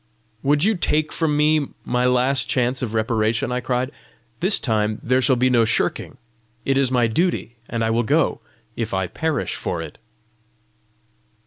"Would 0.41 0.63
you 0.63 0.73
take 0.73 1.11
from 1.11 1.37
me 1.37 1.67
my 1.85 2.07
last 2.07 2.45
chance 2.49 2.81
of 2.81 2.95
reparation?" 2.95 3.51
I 3.51 3.59
cried. 3.59 3.91
"This 4.39 4.59
time 4.59 4.97
there 5.03 5.21
shall 5.21 5.35
be 5.35 5.47
no 5.47 5.63
shirking! 5.63 6.17
It 6.65 6.75
is 6.75 6.89
my 6.89 7.05
duty, 7.05 7.57
and 7.69 7.83
I 7.83 7.91
will 7.91 8.01
go 8.01 8.41
if 8.75 8.95
I 8.95 9.05
perish 9.05 9.53
for 9.53 9.79
it!" 9.79 9.99